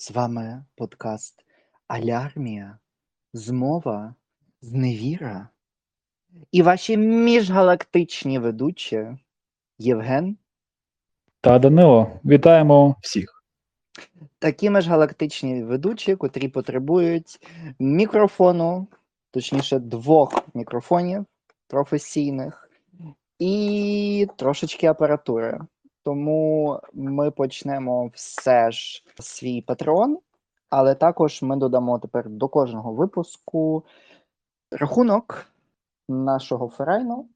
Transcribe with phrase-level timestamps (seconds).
[0.00, 1.44] З вами подкаст
[1.88, 2.78] Алярмія,
[3.32, 4.14] Змова,
[4.60, 5.48] Зневіра
[6.52, 9.16] і ваші міжгалактичні ведучі
[9.78, 10.36] Євген.
[11.40, 13.44] Та Данило, вітаємо всіх.
[14.38, 17.38] Такі міжгалактичні ведучі, котрі потребують
[17.78, 18.88] мікрофону,
[19.30, 21.26] точніше, двох мікрофонів
[21.66, 22.70] професійних
[23.38, 25.60] і трошечки апаратури.
[26.04, 30.18] Тому ми почнемо все ж свій патрон,
[30.70, 33.84] але також ми додамо тепер до кожного випуску
[34.70, 35.46] рахунок
[36.08, 37.28] нашого ферайну,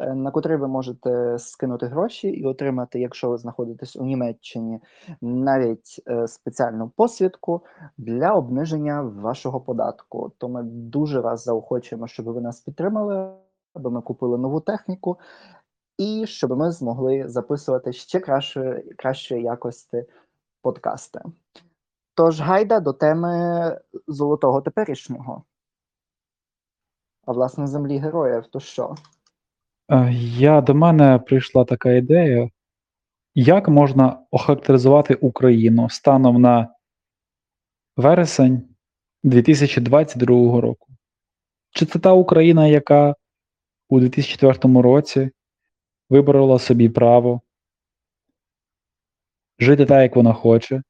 [0.00, 4.80] е, на котрий ви можете скинути гроші і отримати, якщо ви знаходитесь у Німеччині,
[5.20, 7.62] навіть е, спеціальну посвідку
[7.98, 10.32] для обниження вашого податку.
[10.38, 13.32] То ми дуже вас заохочуємо, щоб ви нас підтримали,
[13.74, 15.18] аби ми купили нову техніку
[16.00, 20.04] і щоб ми змогли записувати ще кращої, кращої якості
[20.62, 21.20] подкасти.
[22.14, 25.44] Тож гайда до теми золотого теперішнього.
[27.26, 28.94] А власне землі героїв, то що?
[29.90, 32.50] Е, Я до мене прийшла така ідея,
[33.34, 36.74] як можна охарактеризувати Україну станом на
[37.96, 38.68] вересень
[39.22, 40.88] 2022 року?
[41.70, 43.14] Чи це та Україна, яка
[43.88, 45.30] у 2004 році
[46.10, 47.40] виборола собі право
[49.58, 50.82] жити так, як вона хоче,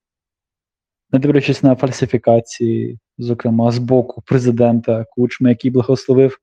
[1.12, 6.38] не дивлячись на фальсифікації, зокрема з боку президента Кучми, який благословив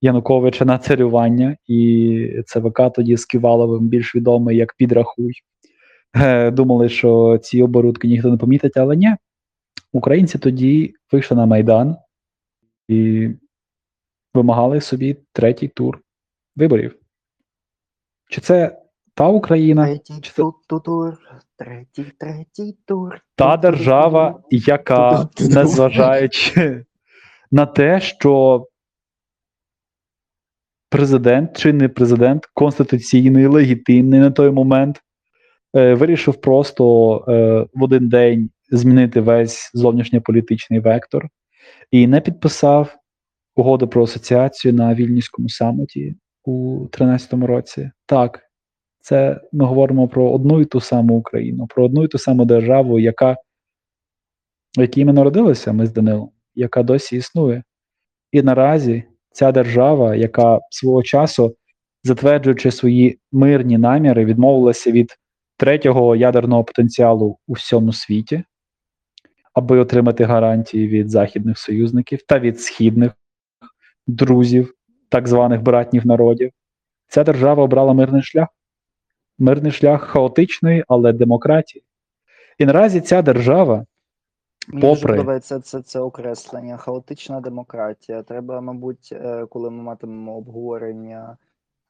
[0.00, 5.32] Януковича на царювання, і ЦВК тоді з Ківаловим, більш відомий як підрахуй.
[6.16, 9.16] Е, Думали, що ці оборудки ніхто не помітить, але ні.
[9.92, 11.96] Українці тоді вийшли на Майдан
[12.88, 13.28] і
[14.34, 16.00] вимагали собі третій тур
[16.56, 17.07] виборів.
[18.28, 18.78] Чи це
[19.14, 21.18] та Україна, Третій чи це ту- тур,
[21.56, 23.20] третій, третій тур.
[23.36, 26.84] та держава, яка, незважаючи
[27.50, 28.66] на те, що
[30.90, 35.02] президент чи не президент, конституційний, легітимний на той момент,
[35.76, 41.28] е, вирішив просто е, в один день змінити весь зовнішньополітичний вектор
[41.90, 42.96] і не підписав
[43.56, 47.90] угоду про асоціацію на Вільнюському саміті у 2013 році.
[48.06, 48.40] Так,
[49.00, 52.98] це ми говоримо про одну і ту саму Україну, про одну і ту саму державу,
[52.98, 53.36] яка
[54.78, 57.62] в якій ми народилися, ми з Данилом, яка досі існує.
[58.32, 61.56] І наразі ця держава, яка свого часу,
[62.04, 65.16] затверджуючи свої мирні наміри, відмовилася від
[65.56, 68.44] третього ядерного потенціалу у всьому світі,
[69.54, 73.12] аби отримати гарантії від західних союзників та від східних
[74.06, 74.74] друзів,
[75.08, 76.52] так званих братніх народів,
[77.08, 78.48] ця держава обрала мирний шлях.
[79.38, 81.84] Мирний шлях хаотичної, але демократії.
[82.58, 83.86] І наразі ця держава
[84.68, 86.76] Мені дуже подобається це, це окреслення.
[86.76, 88.22] Хаотична демократія.
[88.22, 91.36] Треба, мабуть, е, коли ми матимемо обговорення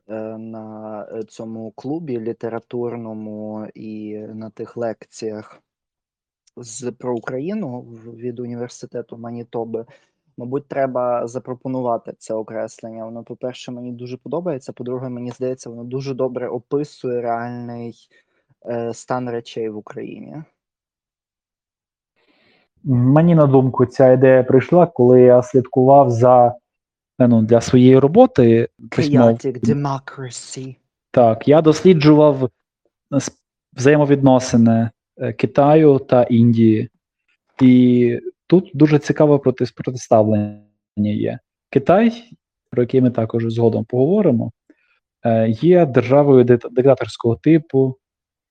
[0.09, 5.63] е, на цьому клубі літературному і на тих лекціях
[6.57, 7.81] з про Україну
[8.15, 9.87] від університету Манітоби.
[10.39, 13.05] Мабуть, треба запропонувати це окреслення.
[13.05, 14.73] Воно, по-перше, мені дуже подобається.
[14.73, 17.95] По-друге, мені здається, воно дуже добре описує реальний
[18.67, 20.43] е, стан речей в Україні.
[22.85, 26.55] Мені на думку ця ідея прийшла, коли я слідкував за
[27.19, 28.69] е, ну, для своєї роботи.
[28.91, 30.77] Chaotic democracy.
[31.11, 32.49] Так, я досліджував е,
[33.73, 36.91] взаємовідносини е, Китаю та Індії.
[37.63, 40.61] І тут дуже цікаве проти- протиставлення
[40.97, 41.39] є.
[41.71, 42.13] Китай,
[42.71, 44.53] про який ми також згодом поговоримо,
[45.25, 47.97] е, є державою диктаторського типу,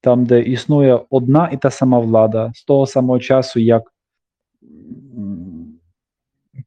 [0.01, 3.83] там, де існує одна і та сама влада з того самого часу, як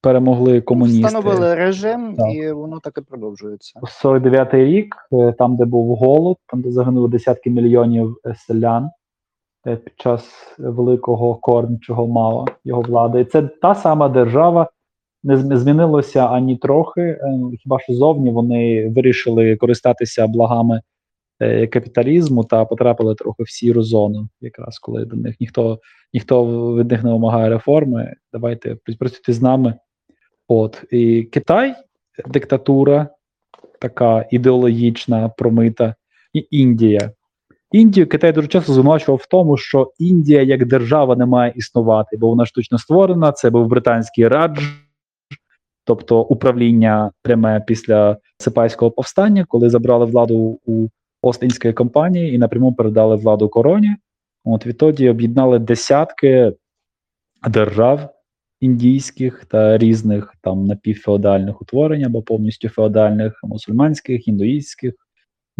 [0.00, 1.06] перемогли комуністи.
[1.06, 2.34] Встановили режим, Так.
[2.34, 3.80] і воно так і продовжується.
[3.82, 8.90] 49-й рік, е, там, де був голод, там, де загинули десятки мільйонів е, селян
[9.64, 13.20] під час великого кормчого мала його влади.
[13.20, 14.70] І це та сама держава,
[15.22, 17.00] не зм- змінилося ані трохи.
[17.00, 20.80] е, Хіба що зовні вони вирішили користатися благами
[21.40, 25.78] е, капіталізму та потрапили трохи в сіру зону, якраз коли до них ніхто
[26.14, 28.14] ніхто від них не вимагає реформи.
[28.32, 29.74] Давайте працюйте з нами.
[30.48, 31.74] От і Китай,
[32.26, 33.08] диктатура,
[33.80, 35.94] така ідеологічна, промита,
[36.32, 37.10] і Індія.
[37.72, 42.28] Індію Китай дуже часто звинувачував в тому, що Індія як держава не має існувати, бо
[42.28, 43.32] вона штучно створена.
[43.32, 44.60] Це був британський радж,
[45.84, 50.88] тобто управління пряме після Сипайського повстання, коли забрали владу у
[51.22, 53.96] Остинської компанії і напряму передали владу короні.
[54.44, 56.52] От відтоді об'єднали десятки
[57.48, 58.14] держав
[58.60, 64.94] індійських та різних там напівфеодальних утворень або повністю феодальних мусульманських, індуїстських,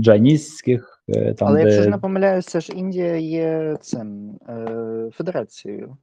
[0.01, 1.03] джайністських.
[1.09, 1.65] е, Там, Але де...
[1.65, 5.97] якщо ж не помиляюся, ж Індія є цим е, федерацією.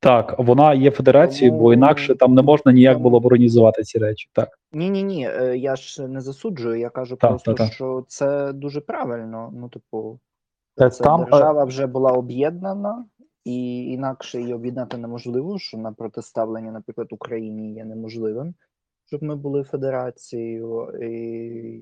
[0.00, 4.28] Так, вона є федерацією, бо інакше там не можна ніяк було б організувати ці речі.
[4.32, 4.48] Так.
[4.72, 5.20] Ні, ні, ні.
[5.56, 6.78] Я ж не засуджую.
[6.78, 7.74] Я кажу Так, просто, так, так.
[7.74, 9.52] що це дуже правильно.
[9.56, 10.18] Ну, типу,
[10.80, 13.04] Е, це там, е, держава вже була об'єднана,
[13.44, 18.54] і інакше її об'єднати неможливо, що на протиставлення, наприклад, Україні є неможливим,
[19.14, 21.08] щоб ми були федерацією, і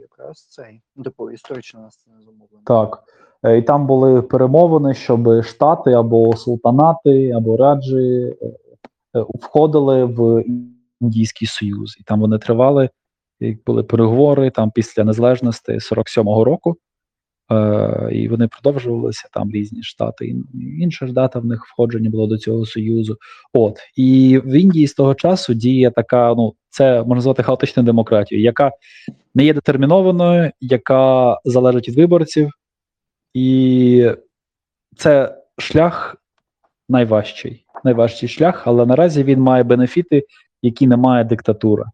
[0.00, 2.62] якраз цей ну, типу історично нас не замовлено.
[2.64, 3.02] Так.
[3.42, 8.46] Е, І там були перемовини, щоб штати або султанати, або раджі е,
[9.16, 10.44] е, входили в
[11.00, 11.96] Індійський Союз.
[12.00, 12.90] І там вони тривали,
[13.66, 16.76] були переговори там після незалежності 47-го року.
[17.50, 20.34] Е, і вони продовжувалися там різні штати.
[20.80, 23.16] Інша ж дата в них входження було до цього союзу.
[23.52, 28.44] От і в Індії з того часу діє така, ну це можна назвати хаотичною демократією,
[28.44, 28.70] яка
[29.34, 32.50] не є детермінованою, яка залежить від виборців,
[33.34, 34.10] і
[34.96, 36.16] це шлях
[36.88, 40.24] найважчий, найважчий шлях, але наразі він має бенефіти,
[40.62, 41.84] які не має диктатура.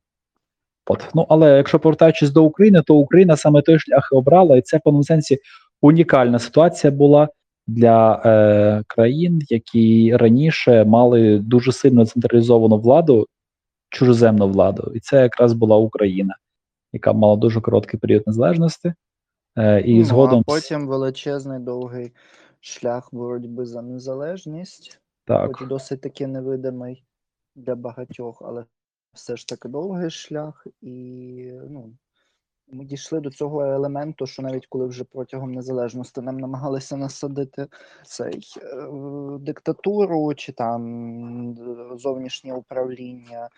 [0.89, 1.11] От.
[1.15, 4.77] Ну, але якщо повертаючись до України, то Україна саме той шлях і обрала, і це
[4.77, 5.39] в певному сенсі
[5.81, 7.29] унікальна ситуація була
[7.67, 13.27] для е, країн, які раніше мали дуже сильно централізовану владу,
[13.89, 14.93] чужоземну владу.
[14.95, 16.37] І це якраз була Україна,
[16.93, 18.95] яка мала дуже короткий період незалежності.
[19.57, 22.13] Е, і Ну, згодом а потім величезний довгий
[22.61, 25.01] шлях боротьби за незалежність.
[25.25, 27.05] так, хоч досить таки невидимий
[27.57, 28.65] для багатьох, але
[29.13, 31.93] все ж таки довгий шлях, і ну,
[32.73, 37.67] ми дійшли до цього елементу, що навіть коли вже протягом незалежності нам намагалися насадити
[38.05, 38.89] цей е,
[39.41, 41.55] диктатуру чи там е,
[41.99, 43.49] зовнішнє управління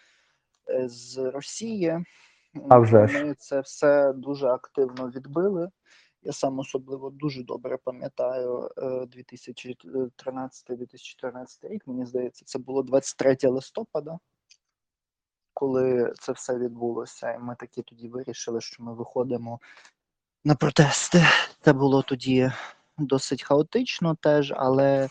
[0.71, 2.05] е, з Росії,
[2.69, 3.25] А вже ж.
[3.25, 5.71] ми це все дуже активно відбили.
[6.23, 11.87] Я сам особливо дуже добре пам'ятаю е, 2013-2014 рік.
[11.87, 14.19] Мені здається, це було 23 листопада,
[15.61, 17.33] коли це все відбулося.
[17.33, 19.61] І ми такі тоді вирішили, що ми виходимо
[20.45, 21.23] на протести.
[21.61, 22.53] Це було тоді
[22.99, 25.09] досить хаотично теж, але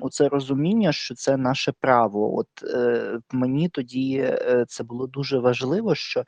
[0.00, 2.38] оце розуміння, що це наше право.
[2.38, 6.24] От е, мені тоді е, це було дуже важливо, що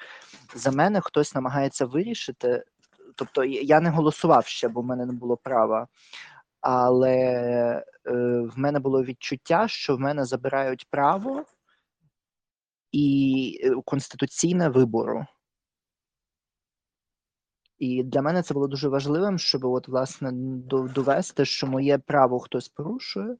[0.55, 2.64] за мене хтось намагається вирішити.
[3.14, 5.87] Тобто я не голосував ще, бо в мене не було права.
[6.61, 7.82] Але е,
[8.55, 11.44] в мене було відчуття, що в мене забирають право
[12.93, 15.26] і е, конституційне вибору.
[17.79, 20.31] І для мене це було дуже важливим, щоб от, власне
[20.94, 23.37] довести, що моє право хтось порушує,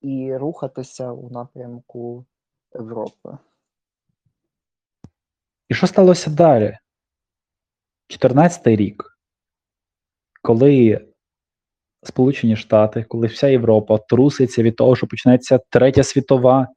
[0.00, 2.26] і рухатися у напрямку
[2.74, 3.38] Європи.
[5.68, 6.78] І що сталося далі?
[8.08, 9.18] 14-й рік,
[10.42, 11.06] коли
[12.02, 16.68] Сполучені Штати, коли вся Європа труситься від того, що почнеться третя світова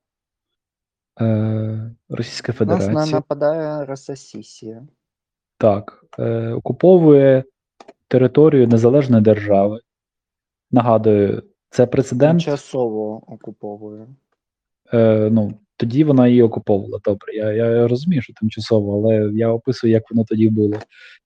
[1.21, 4.83] е, Російська Нас на- Федерація, нападає Рососісія.
[5.57, 7.43] так, е, окуповує
[8.07, 9.79] територію незалежної держави.
[10.71, 12.31] Нагадую, це прецедент.
[12.45, 14.07] Тимчасово окуповує.
[14.93, 16.99] Е, ну, тоді вона її окуповувала.
[17.05, 20.77] Добре, я, я розумію, що тимчасово, але я описую, як воно тоді було.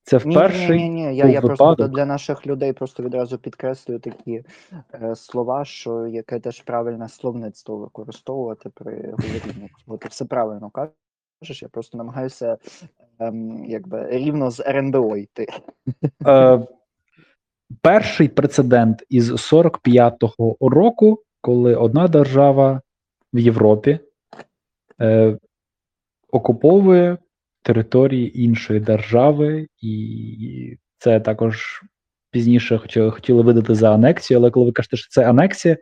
[0.04, 1.16] Це Ні, ні, ні, ні.
[1.16, 4.44] Я, я просто для наших людей просто відразу підкреслюю такі
[4.94, 9.70] е, слова, що яке теж правильне словництво використовувати при говорінні.
[9.88, 11.62] Бо ти все правильно кажеш.
[11.62, 12.58] Я просто намагаюся
[13.20, 15.48] ем, якби рівно з РНБО йти.
[16.28, 16.68] Е,
[17.82, 22.82] перший прецедент із 45-го року, коли одна держава
[23.34, 24.00] в Європі
[25.02, 25.38] е,
[26.32, 27.18] окуповує
[27.62, 31.82] території іншої держави, і це також
[32.32, 35.78] пізніше хотіли, хотіли видати за анексію, але коли ви кажете, що це анексія,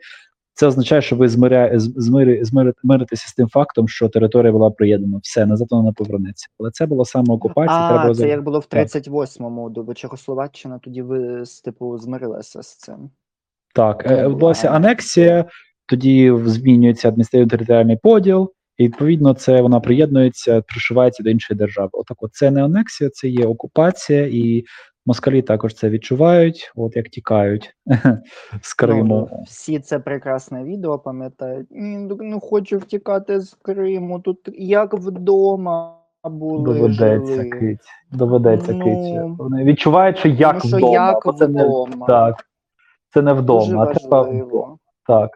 [0.53, 5.19] це означає, що ви змиря, змири, змири, миритеся з тим фактом, що територія була приєднана.
[5.23, 6.47] Все, назад вона не повернеться.
[6.59, 7.79] Але це була саме окупація.
[7.79, 8.79] А, треба це за- як було в так.
[8.87, 13.09] 38-му, до Чехословаччина тоді ви типу змирилася з цим.
[13.73, 15.29] Так, е, була відбулася анексія.
[15.33, 15.45] анексія,
[15.85, 21.89] тоді змінюється адміністративно-територіальний поділ, і відповідно це вона приєднується, пришивається до іншої держави.
[21.93, 24.63] Отак, от це не анексія, це є окупація, і
[25.05, 27.75] москалі також це відчувають, от як тікають
[28.61, 29.29] з Криму.
[29.31, 31.67] Ну, всі це прекрасне відео пам'ятають.
[31.71, 34.19] Ні, ну, ну хочу втікати з Криму.
[34.19, 36.73] Тут як вдома були.
[36.73, 37.49] Доведеться жили.
[37.49, 37.79] кить.
[38.11, 39.37] Доведеться Ну, кить.
[39.39, 40.93] Вони відчувають, що як Тому що вдома.
[40.93, 42.07] як бо це не вдома.
[42.07, 42.35] так.
[43.13, 44.77] Це не Дуже вдома, а треба
[45.07, 45.31] Так.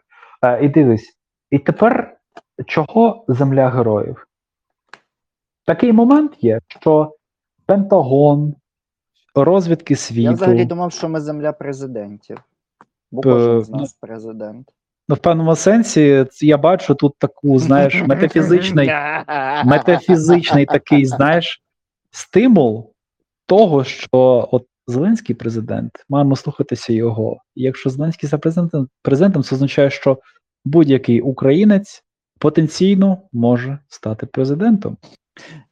[0.46, 1.18] Е, і дивись,
[1.52, 2.19] і тепер
[2.66, 4.28] чого земля героїв?
[5.66, 7.16] Такий момент є, що
[7.66, 8.56] Пентагон,
[9.36, 10.22] розвідки світу.
[10.22, 12.38] Я взагалі думав, що ми земля президентів.
[13.12, 14.70] Бо Е, кожен з ну, нас президент.
[15.10, 18.92] Ну, в певному сенсі, я бачу тут таку, знаєш, метафізичний,
[19.66, 21.62] метафізичний такий, знаєш,
[22.12, 22.94] стимул
[23.46, 27.42] того, що от Зеленський президент, маємо слухатися його.
[27.56, 30.18] І якщо Зеленський став президентом, президентом, це означає, що
[30.66, 32.04] будь-який українець
[32.40, 34.98] потенційно може стати президентом.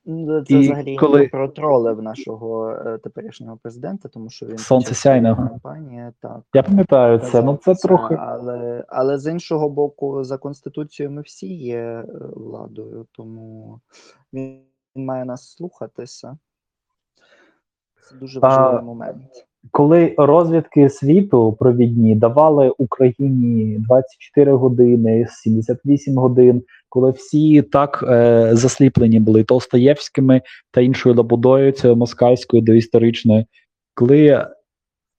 [0.06, 1.28] Ну, Це І взагалі коли- коли...
[1.28, 5.48] про тролив нашого е, теперішнього президента, тому що він Сонце сяйного.
[5.50, 6.40] кампанії так.
[6.54, 8.16] Я пам'ятаю це, ну це трохи.
[8.20, 12.06] Але, але з іншого боку, за конституцією ми всі є е,
[12.36, 13.80] владою, тому
[14.34, 14.62] він,
[14.96, 16.38] має нас слухатися.
[18.10, 19.47] Це дуже А, важливий момент.
[19.72, 29.20] Коли розвідки світу провідні давали Україні 24 години, 78 годин, коли всі так е, засліплені
[29.20, 33.46] були Толстоєвськими та іншою лабудою, цією москальською доісторичною,
[33.94, 34.48] коли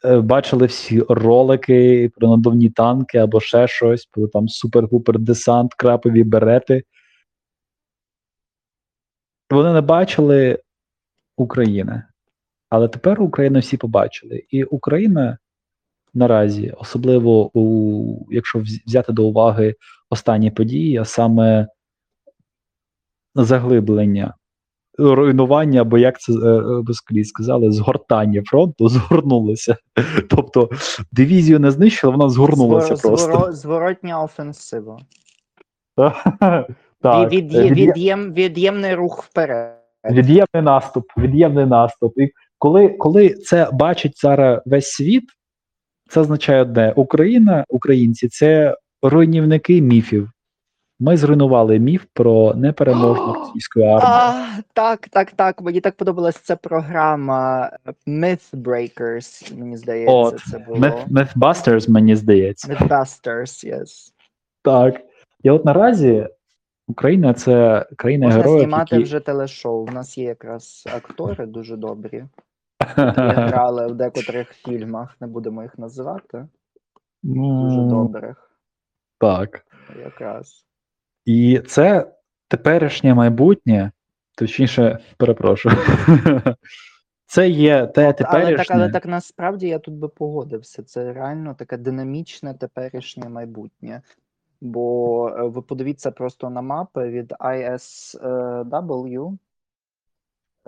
[0.04, 6.24] е, бачили всі ролики про надувні танки або ще щось, про там супер-пупер десант, крапові
[6.24, 6.82] берети.
[9.50, 10.58] Вони не бачили
[11.36, 12.02] України.
[12.70, 14.44] Але тепер Україну всі побачили.
[14.50, 15.38] І Україна
[16.14, 19.74] наразі, особливо у, якщо взяти до уваги
[20.10, 21.68] останні події, а саме
[23.34, 24.34] заглиблення,
[24.98, 26.62] руйнування, або як це е,
[27.16, 29.76] е, сказали, згортання фронту згорнулося.
[30.28, 30.70] Тобто
[31.12, 33.52] дивізію не знищили, вона згорнулася Звор- просто.
[33.52, 34.98] Зворотня офенсива.
[37.00, 39.74] Так, Від, е, від, від'єм, від'ємний рух вперед.
[40.10, 42.18] Від'ємний наступ, від'ємний наступ.
[42.18, 45.24] І коли, коли це бачить зараз весь світ,
[46.10, 50.30] це означає одне: Україна, українці це руйнівники міфів.
[51.00, 54.00] Ми зруйнували міф про непереможну російську армію.
[54.02, 55.62] А, так, так, так.
[55.62, 57.70] Мені так подобалась ця програма
[58.06, 60.78] Mythbreakers, мені здається, От, це було.
[60.78, 62.68] Myth, Mythbusters, мені здається.
[62.72, 64.12] Mythbusters, yes.
[64.62, 65.00] Так.
[65.42, 66.28] І от наразі
[66.88, 69.04] Україна це країна Можна героїв, знімати які...
[69.04, 69.86] вже телешоу.
[69.88, 72.24] У нас є якраз актори дуже добрі,
[72.80, 73.00] які
[73.40, 76.46] грали в декотрих фільмах, не будемо їх називати.
[77.22, 78.50] Дуже Ну, добрих,
[79.18, 79.66] Так.
[80.04, 80.66] якраз.
[81.24, 82.12] І це
[82.48, 83.92] теперішнє майбутнє,
[84.36, 85.76] точніше, перепрошую.
[87.26, 88.56] Це є те Але теперішнє.
[88.56, 90.82] так, але так насправді я тут би погодився.
[90.82, 94.02] Це реально таке динамічне теперішнє майбутнє.
[94.60, 99.38] Бо е, ви подивіться просто на мапи від ISW.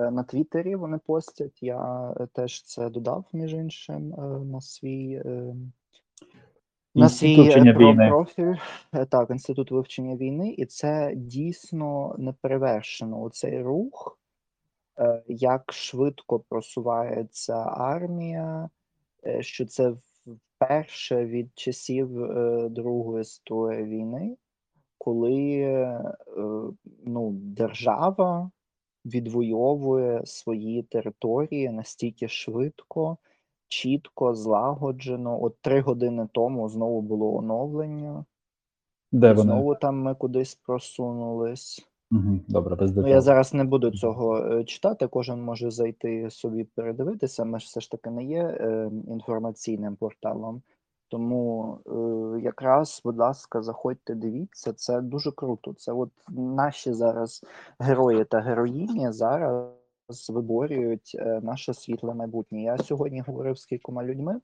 [0.00, 1.62] Е, На Твіттері вони постять.
[1.62, 5.22] Я е, теж це додав, між іншим, е, на свій.
[6.94, 7.50] На свій
[8.08, 8.54] профіль,
[9.10, 13.22] так, інститут вивчення війни, і це дійсно неперевершено.
[13.22, 14.18] Оцей рух,
[15.26, 18.70] як швидко просувається армія,
[19.40, 19.94] що це
[20.26, 22.08] вперше від часів
[22.70, 24.36] Другої світової війни,
[24.98, 25.66] коли
[27.04, 28.50] ну, держава
[29.04, 33.16] відвоює свої території настільки швидко,
[33.68, 35.42] чітко, злагоджено.
[35.42, 38.24] От три години тому знову було оновлення,
[39.12, 39.42] Де вони?
[39.42, 41.86] знову там ми кудись просунулись.
[42.12, 46.64] Угу, добре, без Ну, я зараз не буду цього е, читати, кожен може зайти собі
[46.64, 47.44] передивитися.
[47.44, 50.62] Ми ж все ж таки не є е, інформаційним порталом.
[51.10, 55.72] Тому е, якраз, будь ласка, заходьте, дивіться, це дуже круто.
[55.72, 57.44] Це от наші зараз
[57.78, 59.70] герої та героїні зараз
[60.28, 62.62] виборюють е, наше світле майбутнє.
[62.62, 64.40] Я сьогодні говорив з кількома людьми,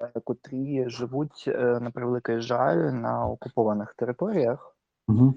[0.00, 4.76] е, котрі живуть е, на превеликий жаль на окупованих територіях.
[5.08, 5.34] Угу.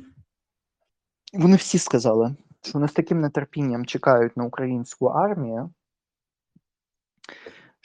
[1.33, 5.69] Вони всі сказали, що вони з таким нетерпінням чекають на українську армію,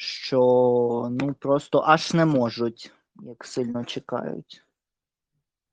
[0.01, 2.93] що ну просто аж не можуть,
[3.23, 4.65] як сильно чекають.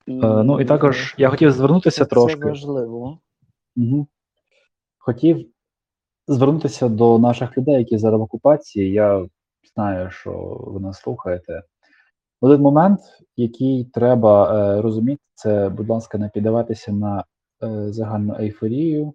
[0.06, 2.40] І, Е, ну і також я хотів звернутися це, трошки.
[2.40, 3.20] Це важливо.
[3.76, 4.08] Угу.
[4.98, 5.50] Хотів
[6.28, 8.92] звернутися до наших людей, які зараз в окупації.
[8.92, 9.28] Я
[9.74, 11.64] знаю, що ви нас слухаєте.
[12.42, 13.00] Один момент,
[13.36, 17.24] який треба е, розуміти, це, будь ласка, не піддаватися на
[17.64, 19.14] е, загальну ейфорію.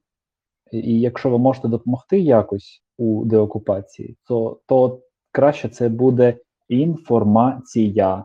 [0.71, 6.37] І, і якщо ви можете допомогти якось у деокупації, то, то краще це буде
[6.69, 8.25] інформація.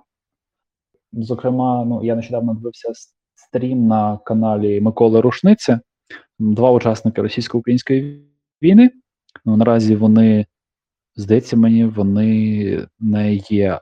[1.13, 2.91] Зокрема, ну я нещодавно дивився
[3.35, 5.79] стрім на каналі Миколи Рушниця.
[6.39, 8.27] Два учасники російсько-української
[8.61, 8.91] війни.
[9.45, 10.45] Ну, наразі вони,
[11.15, 13.79] здається мені, вони не є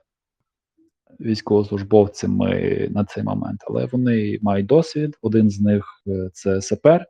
[1.19, 5.17] військовослужбовцями на цей момент, але вони мають досвід.
[5.21, 7.05] Один з них е, це сапер,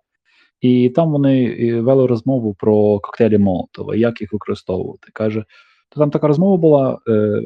[0.61, 5.07] і там вони е, вели розмову про коктейлі Молотова, як їх використовувати.
[5.13, 5.45] Каже,
[5.89, 7.41] то там така розмова була е,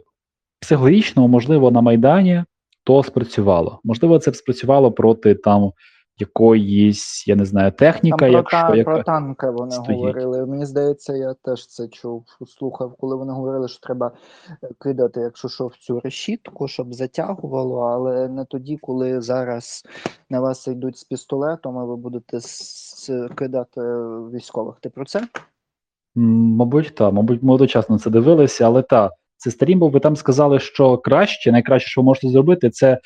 [0.59, 2.43] психологічно, можливо, на Майдані
[2.83, 3.79] то спрацювало.
[3.83, 5.71] Можливо, це спрацювало проти там
[6.19, 8.91] якоїсь, я не знаю, техніка, Там про, якщо та, яка...
[8.91, 9.99] про танки вони стоїть.
[9.99, 10.45] говорили.
[10.45, 14.11] Мені здається, я теж це чув, слухав, коли вони говорили, що треба
[14.63, 19.83] е, кидати, якщо що, в цю решітку, щоб затягувало, але не тоді, коли зараз
[20.29, 22.39] на вас йдуть з пістолетом, і ви будете
[23.35, 23.81] кидати
[24.33, 24.75] військових.
[24.81, 25.27] Ти про це?
[26.15, 30.59] Мабуть, так, мабуть, ми одночасно це дивилися, але так, це старім, бо ви там сказали,
[30.59, 32.99] що краще, найкраще, що ви можете зробити, це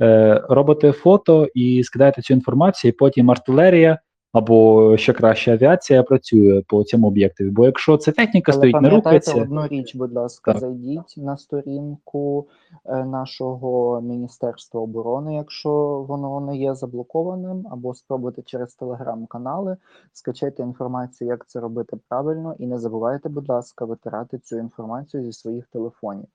[0.00, 3.98] е, робити фото і скидаєте цю інформацію, і потім артилерія
[4.32, 7.50] або ще краще авіація працює по цьому об'єктові.
[7.50, 10.60] Бо якщо це техніка Але стоїть, не рухається, одну річ, будь ласка, Так.
[10.60, 12.48] зайдіть на сторінку
[12.84, 15.70] е, нашого Міністерства оборони, якщо
[16.08, 19.76] воно не є заблокованим, або спробуйте через телеграм-канали,
[20.12, 25.32] скачайте інформацію, як це робити правильно, і не забувайте, будь ласка, витирати цю інформацію зі
[25.32, 26.26] своїх телефонів.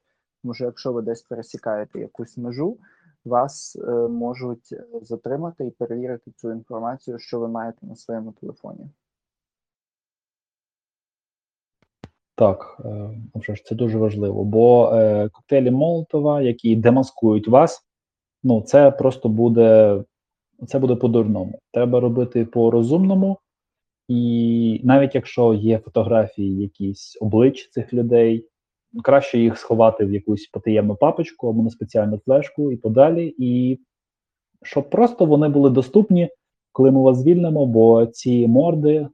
[0.41, 2.77] Тому що якщо ви десь пересікаєте якусь межу,
[3.25, 8.89] вас е, можуть затримати і перевірити цю інформацію, що ви маєте на своєму телефоні.
[12.35, 17.85] Так, е, вже ж це дуже важливо, бо е, коктейлі Молотова, які демаскують вас,
[18.43, 20.03] ну це просто буде
[20.67, 21.59] це буде по-дурному.
[21.71, 23.39] Треба робити по-розумному,
[24.07, 28.47] і навіть якщо є фотографії якісь облич цих людей,
[29.03, 33.79] краще їх сховати в якусь потаємну папочку або на спеціальну флешку і подалі, і
[34.63, 36.29] щоб просто вони були доступні,
[36.71, 39.07] коли ми вас звільнимо, бо ці морди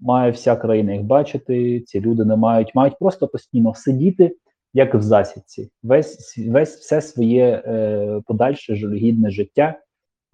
[0.00, 1.80] має вся країна їх бачити.
[1.80, 4.36] Ці люди не мають, мають просто постійно сидіти,
[4.74, 9.80] як в засідці, весь весь все своє е, подальше жалюгідне життя,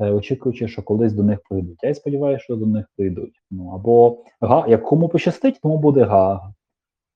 [0.01, 1.79] е, очікуючи, що колись до них прийдуть.
[1.83, 3.35] Я сподіваюся, що до них прийдуть.
[3.51, 6.55] Ну або га, як кому пощастить, тому буде гага.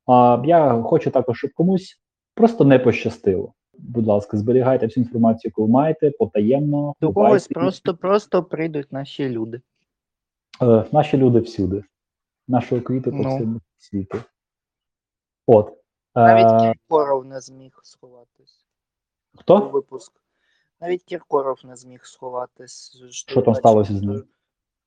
[0.06, 2.00] А я хочу також, щоб комусь
[2.34, 3.52] просто не пощастило.
[3.78, 6.94] Будь ласка, зберігайте всю інформацію, яку ви маєте, потаємно.
[7.00, 9.60] До когось просто просто прийдуть наші люди.
[10.62, 11.84] Е, наші люди всюди,
[12.48, 13.36] нашого квіту по Ну.
[13.36, 14.18] всьому світу.
[15.46, 15.72] От.
[16.14, 18.66] Навіть Е, Кіркоров не зміг сховатись
[19.38, 19.68] хто?
[19.68, 20.12] випуск.
[20.80, 22.96] Навіть Кіркоров не зміг сховатись.
[22.96, 24.24] Ж Що там сталося з ним?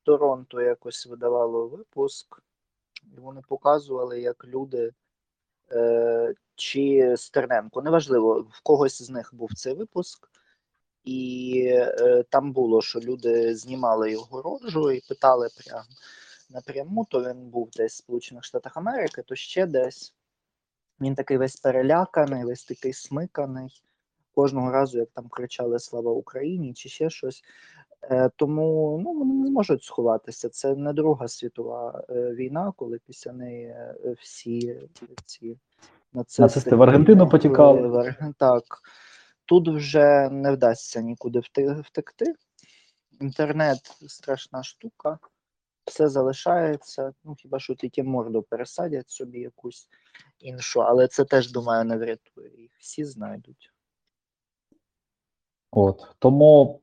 [0.03, 2.43] Торонто якось видавало випуск,
[3.17, 4.91] і вони показували, як люди
[6.55, 10.29] чи Стерненко, неважливо, в когось з них був цей випуск,
[11.03, 15.85] і е, там було, що люди знімали його рожу і питали прямо
[16.49, 20.13] напряму, то він був десь в Сполучених Штатах Америки, то ще десь.
[21.01, 23.83] Він такий весь переляканий, весь такий смиканий.
[24.35, 27.43] Кожного разу, як там кричали Слава Україні чи ще щось.
[28.01, 30.49] Е, тому ну, вони не зможуть сховатися.
[30.49, 34.79] Це не Друга світова е, війна, коли після неї е, всі
[35.25, 35.57] ці
[36.13, 37.87] нацисти, Нацисти в Аргентину потікали.
[37.87, 38.63] в Арген- Так.
[39.45, 41.41] Тут вже не вдасться нікуди
[41.83, 42.33] втекти.
[43.21, 45.19] Інтернет страшна штука,
[45.85, 47.13] все залишається.
[47.23, 49.87] Ну, хіба що тільки морду пересадять собі якусь
[50.39, 52.61] іншу, але це теж, думаю, не врятує.
[52.61, 53.73] Їх всі знайдуть.
[55.71, 56.15] От.
[56.19, 56.81] Тому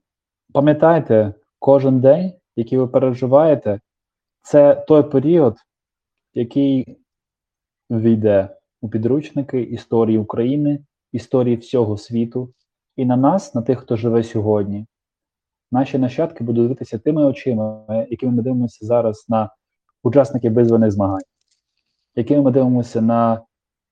[0.56, 3.80] пам'ятайте, кожен день, який ви переживаєте,
[4.42, 5.56] це той період,
[6.34, 6.98] який
[7.90, 10.80] війде у підручники історії України,
[11.12, 12.52] історії всього світу,
[12.96, 14.86] і на нас, на тих, хто живе сьогодні.
[15.72, 19.50] Наші нащадки будуть дивитися тими очима, якими ми дивимося зараз на
[20.02, 21.24] учасників визваних змагань,
[22.14, 23.42] якими ми дивимося на,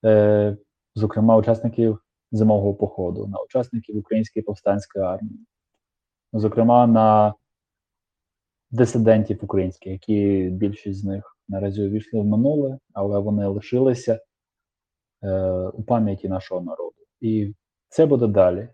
[0.05, 0.57] е,
[0.95, 1.99] зокрема, учасників
[2.31, 5.45] зимового походу, на учасників Української повстанської армії,
[6.39, 7.33] зокрема на
[8.71, 14.19] дисидентів українських, які більшість з них наразі увійшли в минуле, але вони лишилися
[15.23, 15.41] е,
[15.73, 16.95] у пам'яті нашого народу.
[17.21, 17.53] І
[17.87, 18.69] це буде далі.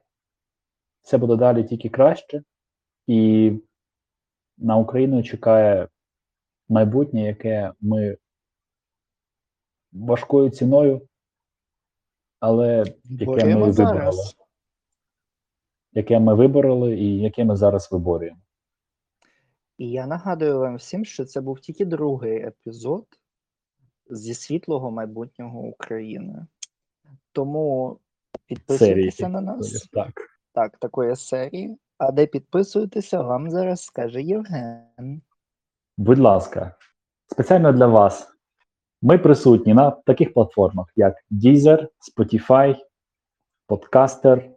[1.01, 2.43] Це буде далі тільки краще,
[3.07, 3.51] і
[4.57, 5.87] на Україну чекає
[6.69, 8.17] майбутнє, яке ми
[9.91, 11.07] важкою ціною,
[12.39, 13.99] але яке ми Борюємо вибороли.
[13.99, 14.40] зараз.
[15.93, 18.39] Яке ми вибороли і яке ми зараз виборюємо.
[19.77, 23.05] І я нагадую вам всім, що це був тільки другий епізод
[24.09, 26.47] зі світлого майбутнього України.
[27.31, 27.97] Тому
[28.45, 29.33] підписуйтеся Серії.
[29.33, 29.89] на нас.
[29.91, 30.27] Так.
[30.53, 31.77] Так, такої серії.
[31.97, 35.21] А де підписуєтеся, вам зараз скаже Євген.
[35.97, 36.75] Будь ласка,
[37.27, 38.27] спеціально для вас.
[39.01, 42.75] Ми присутні на таких платформах, як Deezer, Spotify,
[43.67, 44.49] Podcaster,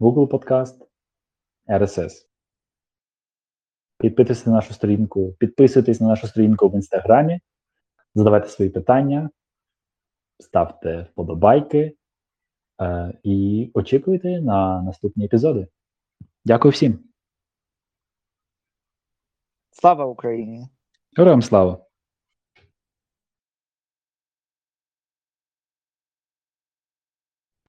[0.00, 0.86] Google Podcast,
[1.68, 2.12] RSS.
[3.98, 7.40] Підписуйтесь на нашу сторінку, підписуйтесь на нашу сторінку в інстаграмі,
[8.14, 9.30] задавайте свої питання,
[10.38, 11.96] ставте вподобайки
[12.82, 15.68] е, і очікуйте на наступні епізоди.
[16.44, 16.98] Дякую всім.
[19.70, 20.68] Слава Україні!
[21.16, 21.85] Героям слава!